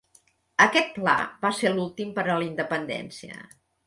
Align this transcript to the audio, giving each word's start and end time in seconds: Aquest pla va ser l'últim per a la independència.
Aquest 0.63 0.87
pla 0.95 1.13
va 1.45 1.51
ser 1.57 1.71
l'últim 1.73 2.13
per 2.15 2.23
a 2.23 2.39
la 2.39 2.47
independència. 2.47 3.37